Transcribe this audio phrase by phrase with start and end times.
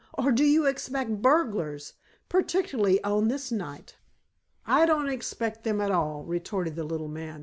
[0.13, 1.93] "Or do you expect burglars,
[2.27, 3.97] particularly on this night."
[4.65, 7.39] "I don't expect them at all," retorted the little man.